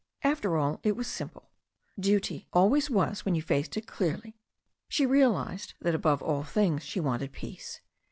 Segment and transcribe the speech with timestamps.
[0.23, 1.51] After all, it was simple.
[1.99, 4.39] Duty always was when you faced it clearly.
[4.89, 7.81] She realized that above all things she wanted peace.